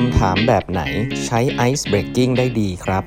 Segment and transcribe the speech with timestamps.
[0.00, 0.82] คำถามแบบไหน
[1.26, 3.04] ใช้ Ice Breaking ได้ดีครับ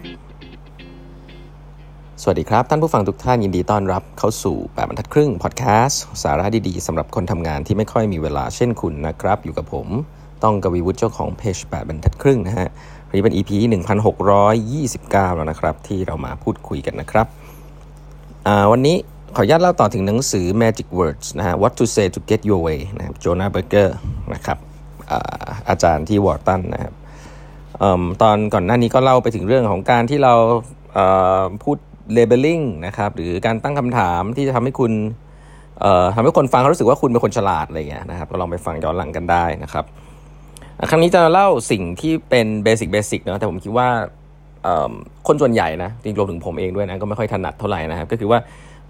[2.21, 9.87] สวัสดีครับ ท่านผู้ฟังทุกท่านยินดีต้อนรับเข้าสู่แบบบรรทัดครึ่งพอดแคสต์สาระดีๆสำหรับคนทำงานที่ไม่ค่อยมีเวลาเช่นคุณนะครับ อยู่กับผม
[10.43, 12.69] ต้องกวีวุฒิเจ้าของเพจแบบบรรทัดครึ่งนะฮะ
[13.07, 13.51] วันนี้เป็น EP
[14.23, 17.27] 1629 แล้วนะครับ ที่เรามาพูดคุยกันนะครับ
[18.71, 18.95] วันนี้
[19.35, 23.97] ขออนุญาตเล่าต่อถึงหนังสือ Magic Words นะฮะ What to Say to Get Your Way นะครับโจนาเบอร์เกอร์
[24.35, 24.57] นะครับ
[25.69, 26.93] อาจารย์ที่วอร์ตันนะครับ
[28.21, 30.33] ตอนก่อนหน้านี้ก็เล่าไปถึงเรื่องของการที่เรา
[31.63, 31.77] พูด
[32.17, 34.91] labeling นะครับหรือการตั้งคำถามที่จะทำให้คุณ
[36.15, 39.85] ทำให้คนฟังเขารู้สึกว่าคุณเป็นคนฉลาดอะไรเงี้ยนะครับก็ลองไปฟังย้อนหลังกันได้นะครับ
[40.89, 43.87] ครั้งนี้จะเล่าสิ่งที่เป็น basic basic นะแต่ผมคิดว่า
[45.27, 48.39] คนส่วนใหญ่นะจริงรวมถึงผมเองด้วยนะก็ไม่ค่อยถนัดเท่าไหร่นะครับ ก็คือว่า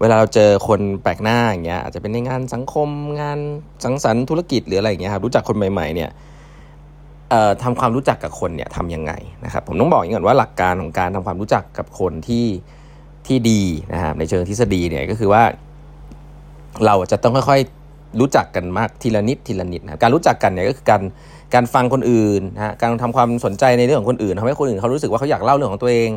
[0.00, 2.88] เวลาเราเจอคนแปลกหน้าอย่างเงี้ยอาจจะเป็นในงานสังคม
[3.20, 3.38] งาน
[3.84, 6.10] สังสรรค์ธุรกิจหรืออะไรอย่างเงี้ยครับรู้จักคนใหม่ๆเนี่ย
[7.62, 9.12] ทำความรู้จักกับคนเนี่ยทำยังไง
[9.44, 12.46] นะครับผมต้องบอกอย่างก่อนว่าหลักการของการทำความรู้จักกับคนที่
[13.26, 15.42] ที่ดีนะครับในเชิงทฤษฎีเนี่ยก็คือว่า
[16.86, 21.02] เราจะต้องค่อยๆรู้จักกันมากทีละนิดทีละนิดนะการรู้จักกันเนี่ยก็คือการ
[21.54, 26.10] การฟังคนอื่นนะการทำความสนใจในเรื่องของคนอื่นทำให้คนอื่นเขารู้สึกว่าเขาอยากเล่าเรื่องของตัวเอง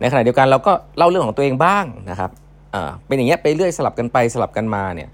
[0.00, 2.30] ในขณะเดียวกันเราก็เล่าเรื่องของตัวเองบ้างนะครับ
[2.74, 5.08] อ่าเป็นอย่างเงี้ยไปเรื่อยสลับกันไปสลับกันมาเนี่ย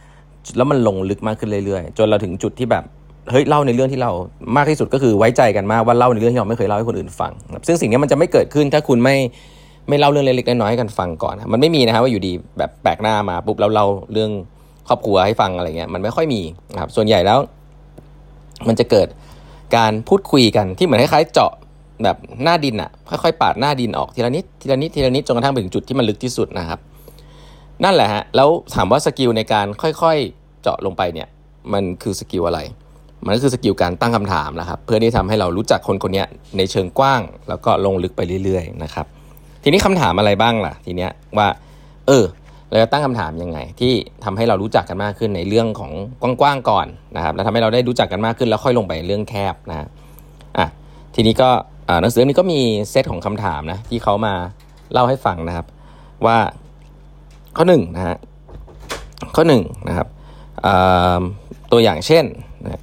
[0.57, 2.85] แล้วมันลงลึกมากขึ้นเรื่อยๆ จนเราถึงจุดที่แบบ
[3.31, 4.11] เฮ้ยเล่าในเรื่องที่เรา
[4.57, 7.33] มากที่สุดก็คือไว้ใจกันมากว่าเล่าในเรื่องที่เราไม่เคยเล่าให้คนอื่นฟัง
[7.67, 9.17] ซึ่งสิ่งนี้มันจะไม่เกิดขึ้นถ้าคุณไม่
[9.89, 14.31] ไม่เล่าเรื่องเล็กๆน้อยๆกันฟังก่อน มันไม่มีนะครับว่าอยู่ดีแบบแปลกหน้ามาปุ๊บเราเล่าเรื่อง
[14.89, 16.41] ครอบครัวให้ฟังอะไรเงี้ยมันไม่ค่อยมี
[16.73, 17.39] นะครับส่วนใหญ่แล้ว
[18.69, 19.09] มันจะเกิด
[19.77, 21.53] การพูดคุยกันที่เหมือนคล้ายๆเจาะ
[22.03, 26.79] แบบหน้าดินอะค่อยๆปาดหน้าดินออกทีละนิดทีละนิดทีละนิดจนกระทั่งถึงจุดที่มันลึกที่สุดนะครับ
[27.85, 31.29] นั่นแหละฮะ แล้วถามว่า skill ในการค่อยๆเจาะลงไปเนี่ย
[31.73, 32.61] มันคือ skill อะไร
[33.25, 36.25] มันก็คือ skill การตั้งคำถามนะครับ เพื่อที่ทำให้เรารู้จักคนคนนี้
[36.57, 39.07] ในเชิงกว้าง แล้วก็ลงลึกไปเรื่อยๆนะครับ
[39.63, 41.49] ทีนี้คำถามอะไรบ้างล่ะ ทีเนี้ยว่า
[42.07, 42.25] เออ
[42.71, 43.93] เราจะตั้งคำถามยังไง ที่
[44.25, 45.93] ทำให้เรารู้จักกันมากขึ้นในเรื่องของ
[46.41, 49.89] กว้างๆก่อนนะครับ แล้วทำให้เราได้รู้จักกันมากขึ้นแล้วค่อยลงไปเรื่องแคบนะ
[50.59, 50.67] อะ
[51.15, 51.51] ทีนี้ก็
[52.01, 52.61] หนังสือนี้ก็มี
[52.91, 54.35] เซตของคำถามนะที่เขามา
[54.93, 55.67] เล่าให้ฟังนะครับ
[56.27, 56.37] ว่า
[57.57, 58.17] ข้อหนึ่งนะฮะ
[59.37, 60.09] ข้อหนึ่งนะครับ
[61.73, 62.25] ตัวอย่างเช่น
[62.65, 62.83] นะ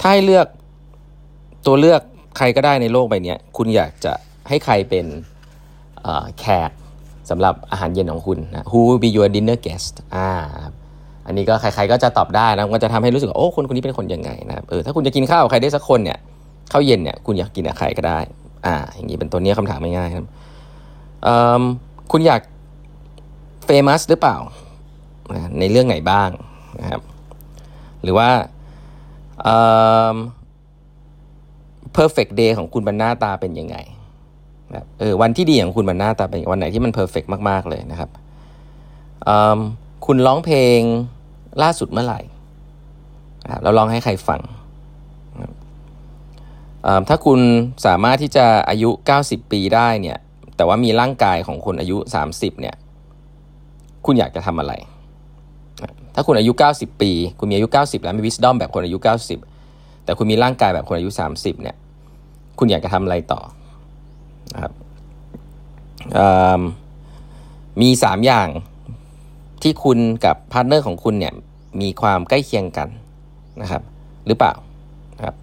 [0.00, 0.46] ถ้าให้เลือก
[1.66, 2.00] ตัวเลือก
[2.36, 4.12] ใครก็ได้ในโลกใบนี้คุณอยากจะ
[4.48, 5.06] ให้ใครเป็น
[6.38, 6.70] แขก
[7.30, 10.28] สำหรับอาหารเย็นของคุณนะ Who will be your dinner guest อ่า
[11.26, 16.18] อันนี้ก็ใคร ๆก็จะตอบได้นะก็จะทำให้รู้สึกว่าโอ้คนคนนี้เป็นคนยังไงนะเออถ้าคุณจะกินข้าวใครได้สักคนเนี่ย
[16.72, 18.18] ข้าวเย็นเนี่ยคุณอยากกินกับใครก็ได้
[18.66, 20.24] อ่าอย่างนี้เป็นตัวนี้คำถามง่ายๆครับ
[22.12, 22.40] คุณอยาก
[23.88, 24.36] มัสหรือเปล่า
[25.58, 26.30] ในเรื่องไหนบ้าง
[26.80, 27.02] นะครับ
[28.02, 28.28] หรือว่า
[31.96, 33.76] perfect day ของคุณบรรณาตาเป็นยังไง
[34.74, 38.10] นะเออวันที่ดีของคุณบรรณาตาเป็นวันไหนที่มัน perfect มาก ๆ เลยนะครับ
[40.06, 40.80] คุณร้องเพลง
[41.62, 42.20] ล่าสุดเมื่อไหร่
[43.62, 44.40] แล้วร้องให้ใครฟัง
[47.08, 47.40] ถ้าคุณ
[47.86, 48.90] สามารถที่จะอายุ
[49.22, 50.18] 90 ปีได้เนี่ย
[50.56, 51.96] แต่ว่ามีร่างกายของคนอายุ
[52.28, 52.74] 30 เนี่ย
[54.06, 54.72] คุณอยากจะทำอะไร
[56.14, 58.98] ถ้าคุณอายุ 90 ปี คุณมีอายุ 90 แล้วมีวิสดอมแบบคนอายุ
[59.52, 61.76] 90 แต่คุณมีร่างกายแบบคนอายุ 30 เนี่ย
[62.58, 63.40] คุณอยากจะทำอะไรต่อ
[64.54, 64.72] นะครับ
[67.82, 68.48] มี 3 อย่าง
[69.62, 71.34] ที่คุณกับ partner ของคุณเนี่ย
[71.80, 72.88] มีความใกล้เคียงกัน
[73.62, 73.82] นะครับ
[74.26, 74.52] หรือเปล่า
[75.24, 75.36] ครับ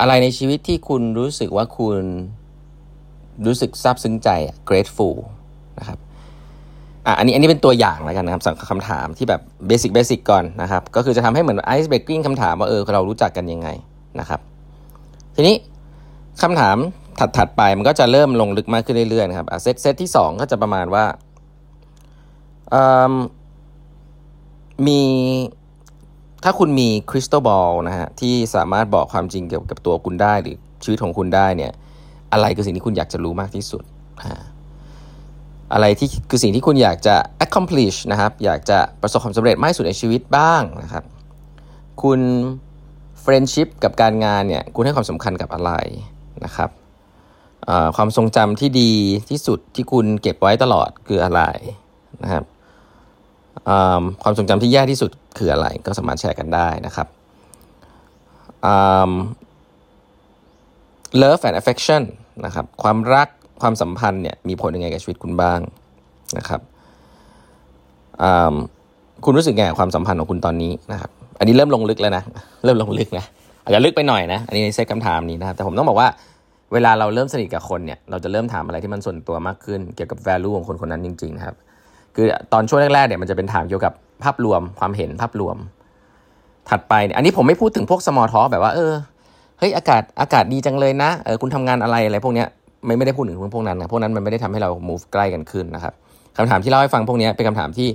[0.00, 2.00] อะไรในชีวิตที่คุณรู้สึกว่าคุณ
[3.46, 4.28] รู้สึกซาบซึ้งใจ
[4.68, 5.16] grateful
[5.78, 5.98] นะครับ
[7.10, 13.68] อะอันนี้อันนี้เป็นตัวอย่างแล้วกันนะครับสำหรับคำถามที่แบบ basic basic ก่อนนะครับก็คือจะทำให้เหมือน ice breaking คำถามว่าเออเรารู้จักกันยังไง
[14.20, 14.40] นะครับ
[15.34, 15.56] ทีนี้
[16.42, 16.76] คำถาม
[17.36, 21.04] ถัดๆไปมันก็จะเริ่มลงลึกมากขึ้นเรื่อยๆนะครับเซตเซตที่2ก็จะประมาณว่า
[24.86, 25.00] มี
[26.44, 31.72] ถ้าคุณมีคริสตัลบอลนะฮะที่สามารถบอกความจริงเกี่ยวกับตัวคุณได้หรือชีวิตของคุณได้เนี่ย
[32.32, 33.82] อะไรคือสิ่งที่คุณอยากจะรู้มากที่สุด
[34.22, 34.42] อ่า
[35.72, 41.04] อะไรที่คือสิ่งที่คุณอยากจะ accomplish นะครับ อยากจะประสบความสำเร็จมากที่สุดในชีวิตบ้างนะครับ
[42.02, 42.20] คุณ
[43.24, 45.72] friendship กับการงานเนี่ยคุณให้ความสำคัญกับอะไร
[46.44, 46.70] นะครับ
[47.96, 48.92] ความทรงจำที่ดี
[49.30, 51.42] ที่สุดที่คุณเก็บไว้ตลอดคืออะไร
[52.22, 52.44] นะครับ
[54.22, 57.08] ความทรงจำที่แย่ที่สุดคืออะไรก็สามารถแชร์กันได้นะครับ
[61.20, 62.02] love and affection
[62.44, 63.28] นะครับความรัก
[63.62, 65.60] ความสัมพันธ์เนี่ยมีผลยังไงกับชีวิตคุณบ้าง
[66.38, 66.60] นะครับ
[69.24, 72.22] คุณรู้สึกไงความสัมพันธ์ของคุณตอนนี้นะครับอันนี้เริ่มลงลึกแล้วนะ
[72.64, 73.24] เริ่มลงลึกนะ
[73.64, 76.08] อาจจะลึกไปหน่อยนะอันนี้ในเซตคำถามนี้นะครับแต่ผมต้องบอกว่า
[76.72, 81.56] เวลาเราเริ่มสนิทกับคนเนี่ยเราจะเริ่มถามอะไรที่มันส่วนตัวมากขึ้น เกี่ยวกับ value ของคนคนนั้นจริงๆนะครับ
[82.14, 83.92] คือตอนช่วงแรกๆเนี่ยมันจะเป็นถามเกี่ยวกับ
[84.24, 85.56] ภาพรวมความเห็นภาพรวม
[86.70, 88.92] ถัดไปเนี่ยอันนี้ผมไม่พูดถึงพวก small talk แบบว่าเออ
[89.58, 92.48] เฮ้ยอากาศอากาศดีจังเลยนะเออคุณทำงานอะไรอะไรพวกเนี้ย
[92.86, 95.94] ไม่ไม่ได้พูดถึงพวกนั้นนะพวกนั้นมันไม่ได้ทำให้เรา move ใกล้กันขึ้นนะครับ
[96.36, 97.88] คำถามที่เล่าให้ฟังพวกนี้เป็นคำถามที่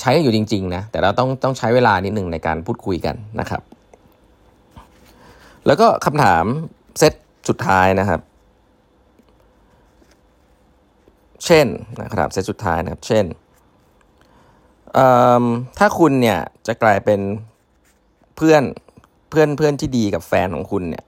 [0.00, 3.62] ใช้อยู่จริงๆนะแต่เราต้องต้องใช้เวลานิดหนึ่งในการพูดคุยกันนะครับ
[5.66, 6.44] แล้วก็คำถาม
[6.98, 7.12] เซต
[7.48, 8.20] สุดท้ายนะครับ
[11.44, 11.66] เช่น
[12.02, 13.24] นะครับเซตสุดท้ายนะครับ เช่น
[15.78, 17.20] ถ้าคุณเนี่ยจะกลายเป็น
[18.36, 18.62] เพื่อน
[19.30, 21.04] เพื่อนเพื่อนที่ดีกับแฟนของคุณเนี่ย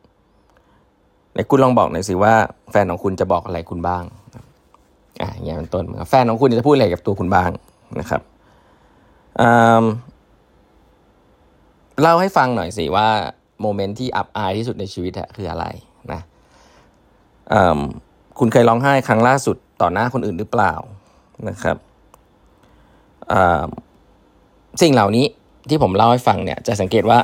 [1.37, 2.35] ในคุณลองบอกหน่อยสิว่า
[2.71, 4.05] แฟนของคุณจะบอกอะไรคุณบ้าง
[5.21, 7.51] อ่าอย่างเป็นต้นแฟนของคุณจะพูดอะไรกับตัวคุณบ้าง
[8.01, 8.23] นะครับ
[12.01, 13.09] เล่าให้ฟังหน่อยสิว่า
[13.61, 15.67] โมเมนต์ที่อับอายที่สุดในชีวิตอะคืออะไร
[16.13, 16.21] นะ
[18.39, 20.73] คุณเคยร้องไห้ครั้งล่าสุดต่อหน้าคนอื่นหรือเปล่า
[21.49, 21.77] นะครับ
[24.83, 25.27] สิ่งเหล่านี้
[25.69, 27.19] ที่ผมเล่าให้ฟังเนี่ย จะสังเกตว่า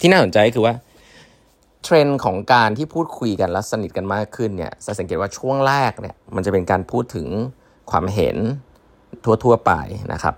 [0.00, 0.74] ที่น่าสนใจคือว่า
[1.84, 7.28] เทรนด์ของการที่พูดคุยกันและสนิทกันมากขึ้นเนี่ยสังเกตว่าช่วงแรกเนี่ยมันจะเป็นการพูดถึง
[7.90, 8.36] ความเห็น
[9.44, 9.72] ทั่วๆไป
[10.12, 10.34] นะครับ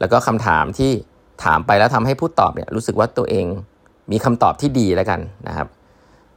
[0.00, 0.92] แล้วก็คำถามที่
[1.44, 3.46] ถามไปแล้วทำให้ผู้ตอบเนี่ยรู้สึกว่าตัวเอง
[4.12, 5.68] มีคำตอบที่ดีแล้วกันนะครับ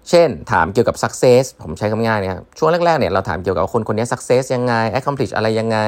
[0.10, 5.80] เช่นถามเกี่ยวกับ success ผมใช้คำง่ายเนี่ยช่วงแรกๆเนี่ยเราถามเกี่ยวกับคนคนนี้ success ยังไง accomplish อะไรยังไง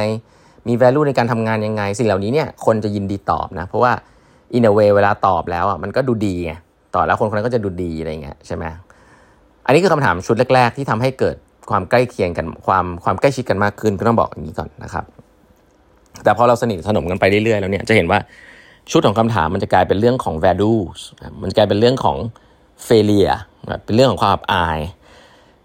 [0.67, 3.91] มี value ในการทำงานยังไง สิ่งเหล่านี้เนี่ยคนจะยินดีตอบนะ เพราะว่า
[4.57, 6.53] in a way เวลาตอบแล้วอะมันก็ดูดีไง
[6.95, 8.63] ต่อแล้วคนคนนั้นก็จะดูดีอะไรเงี้ยใช่ไหม
[9.65, 11.35] อันนี้คือคำถามชุดแรก ๆ ที่ทำให้เกิด
[11.69, 15.05] ความใกล้เคียงกันความความใกล้ชิดกันมากขึ้นก็ต้องบอกอย่างนี้ก่อนนะครับ
[16.23, 18.19] แต่พอเราสนิทสนมกันไปเรื่อยๆแล้วเนี่ยจะเห็นว่า
[18.91, 20.99] ชุดของคำถามมันจะกลายเป็นเรื่องของ values
[21.41, 22.17] มันกลายเป็นเรื่องของ
[22.87, 23.39] failure
[23.85, 24.79] เป็นเรื่องของความอับอาย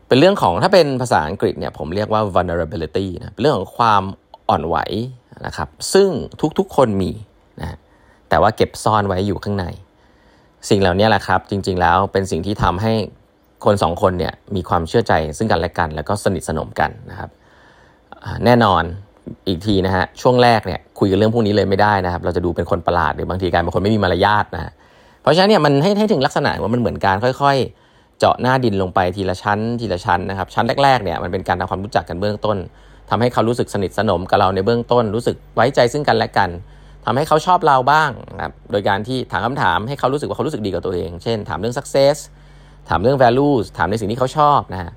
[0.08, 4.02] เป็นเรื่องของถ้าเป็นภาษาอังกฤษเนี่ยผมเรียกว่า vulnerability นะเป็นเรื่องของความ
[4.48, 4.76] อ่อนไหว
[5.46, 6.08] นะครับ ซึ่ง
[6.58, 7.10] ทุกๆคนมี
[7.60, 7.78] นะ
[8.28, 9.66] แต่ว่าเก็บซ่อนไว้อยู่ข้างใน
[10.70, 12.92] สิ่งเหล่านี้แหละครับ จริง ๆ แล้วเป็นสิ่งที่ทำให้
[13.64, 17.30] คนสองคนเนี่ยมีความเชื่อใจซึ่งกันและกัน แล้วก็สนิทสนมกันนะครับ
[18.44, 18.82] แน่นอน
[19.48, 24.72] อีกทีนะฮะช่วงแรกเนี่ยคุยกันเรื่องพวกนี้เลยไม่ได้นะครับ เราจะดูเป็นคนประหลาดหรือบางทีกลายเป็นคนไม่มีมารยาทนะฮะ
[25.22, 27.56] เพราะฉะนั้นเนี่ยมันให้ให้ถึงลักษณะว่ามันเหมือนการค่อย
[27.88, 32.56] ๆ เจาะหน้าดินลงไปทีละชั้น ทีละชั้นนะครับ ชั้นแรกๆเนี่ยมันเป็นการทำความรู้จักกันเบื้องต้น
[33.10, 36.50] ทำให้เขารู้สึกสนิทสนมกับเราในเบื้องต้น รู้สึกไว้ใจซึ่งกันและกัน
[37.06, 42.16] ทำให้เขาชอบเราบ้างนะครับโดยการที่ถามคำถามให้เขารู้สึกว่าเขารู้สึกดีกับตัวเอง เช่น ถามเรื่อง success
[42.88, 44.92] ถามเรื่อง values ถามในสิ่งที่เขาชอบนะฮะ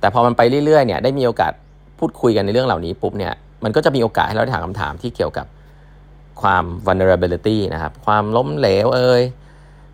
[0.00, 1.52] แต่พอมันไปเรื่อยๆเนี่ยได้มีโอกาส
[1.98, 3.32] พูดคุยกันในเรื่องเหล่านี้ปุ๊บเนี่ย
[3.64, 5.46] มันก็จะมีโอกาสให้เราได้ถามคำถามที่เกี่ยวกับ
[6.42, 9.22] ความ vulnerability นะครับ ความล้มเหลวเอ่ย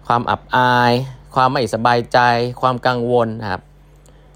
[0.06, 0.92] ความอับอาย
[1.34, 2.18] ความไม่สบายใจ
[2.60, 3.60] ความกังวลนะครับ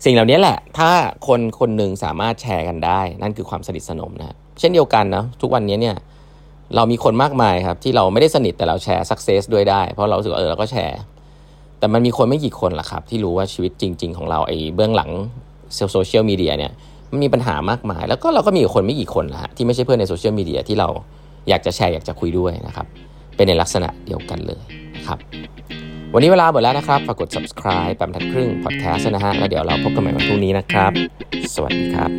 [0.05, 0.91] สิ่งเหล่านี้แหละ ถ้า
[1.27, 5.97] คนคนหนึ่งสามารถแชร์กันได้ นั่นคือความสนิทสนมนะเช่นเดียวกันนะทุกวันนี้เนี่ย
[6.77, 10.99] เรามีคนมากมายครับ ที่เราไม่ได้สนิทแต่เราแชร์สักเซสด้วยได้ เพราะเราสึกเออเราก็แชร์
[11.79, 15.11] แต่มันมีคนไม่กี่คนล่ะครับ ที่รู้ว่าชีวิตจริง ๆ ของเราไอ้เบื้องหลัง
[15.93, 16.73] โซเชียลมีเดียเนี่ย
[17.11, 20.89] มันมีปัญหามากมาย แล้วก็เราก็มีคนไม่กี่คนละฮะที่ไม่ใช่เพื่อนในโซเชียลมีเดียที่เรา
[21.49, 22.87] อยากจะแชร์อยากจะคุยด้วยนะครับ
[23.37, 24.61] เป็นในลักษณะเดียวกันเลย
[24.97, 25.19] นะครับ
[26.15, 30.93] วันนี้เวลาหมดแล้วนะครับ ฝากกด subscribe แปมทัดครึ่ง podcast นะฮะ แล้วเดี๋ยวเราพบกันใหม่วันพรุ่งนี้นะครับ
[31.55, 32.11] สวัสดีครับ